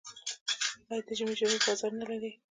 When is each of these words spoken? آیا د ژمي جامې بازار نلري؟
آیا 0.89 1.01
د 1.07 1.09
ژمي 1.17 1.33
جامې 1.39 1.59
بازار 1.65 1.91
نلري؟ 1.99 2.31